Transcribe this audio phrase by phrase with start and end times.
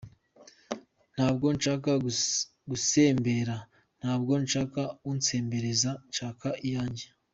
[1.15, 1.91] Ntabwo nshaka
[2.69, 3.55] gusembera,
[3.99, 4.81] ntabwo nshaka
[5.11, 7.05] unsembereza, nshaka iyanjye.